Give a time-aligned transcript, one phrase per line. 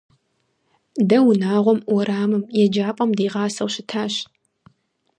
[1.09, 4.13] Дэ унагъуэм, уэрамым, еджапӏэм дигъасэу щытащ.